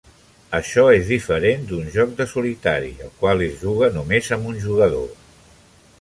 [0.59, 5.09] Això és diferent d'un joc de solitari, el qual es juga només amb un jugador.